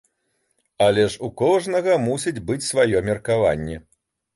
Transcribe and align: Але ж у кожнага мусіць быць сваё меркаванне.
Але 0.85 1.03
ж 1.15 1.21
у 1.29 1.29
кожнага 1.43 2.01
мусіць 2.09 2.43
быць 2.51 2.67
сваё 2.73 3.07
меркаванне. 3.13 3.77